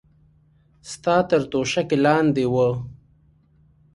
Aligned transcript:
ستا 0.91 1.15
تر 1.29 1.41
توشکې 1.51 1.97
لاندې 2.05 2.45
وه. 2.53 2.69